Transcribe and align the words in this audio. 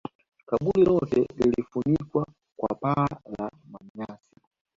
kaburi 0.45 0.83
lote 0.85 1.27
lilifunikwa 1.37 2.25
kwa 2.57 2.75
paa 2.75 3.07
la 3.37 3.51
manyasi 3.71 4.35